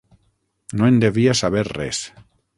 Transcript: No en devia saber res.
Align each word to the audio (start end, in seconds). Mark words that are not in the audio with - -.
No 0.79 0.87
en 0.93 0.97
devia 1.03 1.37
saber 1.43 1.63
res. 1.71 2.03